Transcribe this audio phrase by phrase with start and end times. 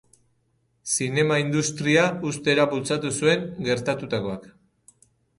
[0.93, 4.49] Zinema industria uztera bultzatu zuen gertatutakoak.